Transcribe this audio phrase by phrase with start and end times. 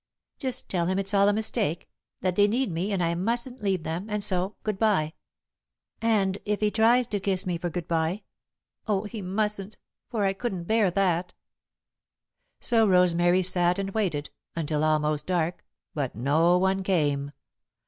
[0.39, 1.87] "Just tell him it's all a mistake,
[2.21, 5.13] that they need me and I mustn't leave them, and so good bye.
[6.01, 8.23] And if he tries to kiss me for good bye
[8.87, 9.77] oh, he mustn't,
[10.09, 11.35] for I couldn't bear that!"
[12.59, 17.31] So Rosemary sat and waited until almost dark, but no one came.